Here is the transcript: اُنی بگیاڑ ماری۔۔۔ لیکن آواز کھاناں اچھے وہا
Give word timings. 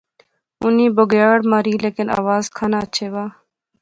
اُنی 0.61 0.87
بگیاڑ 0.95 1.39
ماری۔۔۔ 1.51 1.73
لیکن 1.83 2.07
آواز 2.19 2.43
کھاناں 2.55 2.81
اچھے 2.85 3.07
وہا 3.13 3.25